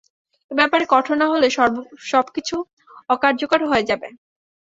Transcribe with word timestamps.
এ 0.51 0.59
ব্যাপারে 0.59 0.85
কঠোর 0.89 1.15
না 1.21 1.27
হলে 1.27 1.47
সবকিছু 2.11 2.55
অকার্যকর 3.09 3.61
হয়ে 3.69 3.87
যাবে। 3.89 4.07